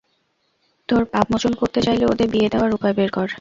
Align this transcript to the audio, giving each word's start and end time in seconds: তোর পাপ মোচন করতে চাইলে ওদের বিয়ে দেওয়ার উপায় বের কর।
তোর 0.89 1.01
পাপ 1.05 1.25
মোচন 1.31 1.53
করতে 1.53 1.79
চাইলে 1.81 2.05
ওদের 2.05 2.27
বিয়ে 2.29 2.49
দেওয়ার 2.49 2.71
উপায় 2.73 2.93
বের 2.93 3.09
কর। 3.11 3.27